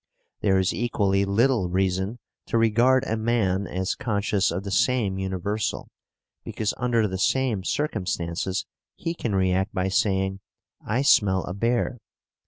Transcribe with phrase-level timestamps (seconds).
[0.41, 2.17] There is equally little reason
[2.47, 5.89] to regard a man as conscious of the same universal,
[6.43, 10.39] because under the same circumstances he can react by saying,
[10.83, 11.99] "I smell a bear."